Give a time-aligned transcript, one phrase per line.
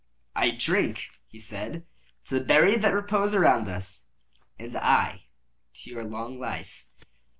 [0.35, 1.85] "I drink," he said,
[2.25, 4.07] "to the buried that repose around us."
[4.57, 5.25] "And I
[5.75, 6.87] to your long life."